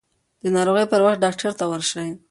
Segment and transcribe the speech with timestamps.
[0.41, 2.09] د ناروغۍ پر وخت ډاکټر ته ورشئ.